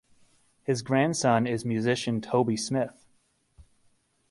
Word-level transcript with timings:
His 0.63 0.81
grandson 0.81 1.45
is 1.45 1.63
musician 1.63 2.21
Toby 2.21 2.57
Smith. 2.57 3.05